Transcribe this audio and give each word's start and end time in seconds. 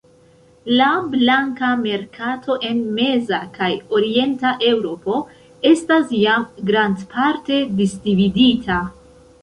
La 0.77 0.85
banka 1.17 1.69
merkato 1.81 2.55
en 2.71 2.81
meza 3.01 3.41
kaj 3.59 3.69
orienta 3.99 4.57
Eŭropo 4.73 5.21
estas 5.75 6.13
jam 6.25 6.51
grandparte 6.73 7.65
disdividita. 7.85 8.85